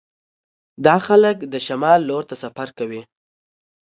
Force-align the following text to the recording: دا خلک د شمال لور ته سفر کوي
دا 0.85 0.95
خلک 1.07 1.37
د 1.53 1.55
شمال 1.67 1.99
لور 2.09 2.23
ته 2.29 2.35
سفر 2.43 2.67
کوي 2.77 3.01